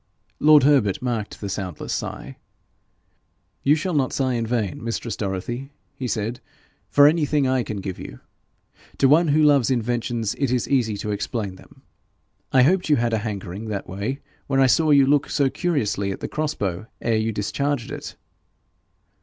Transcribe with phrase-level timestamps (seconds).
[0.39, 2.37] Lord Herbert marked the soundless sigh.
[3.61, 6.39] 'You shall not sigh in vain, mistress Dorothy,' he said,
[6.89, 8.19] 'for anything I can give you.
[8.97, 11.83] To one who loves inventions it is easy to explain them.
[12.51, 16.11] I hoped you had a hankering that way when I saw you look so curiously
[16.11, 18.15] at the cross bow ere you discharged it.'